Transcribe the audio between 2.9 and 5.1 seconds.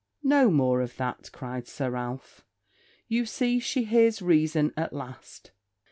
'you see she hears reason at